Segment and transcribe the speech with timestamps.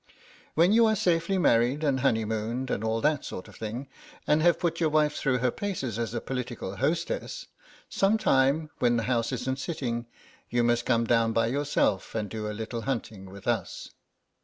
[0.55, 3.87] "When you are safely married and honey mooned and all that sort of thing,
[4.25, 7.45] and have put your wife through her paces as a political hostess,
[7.87, 10.07] some time, when the House isn't sitting,
[10.49, 13.91] you must come down by yourself, and do a little hunting with us.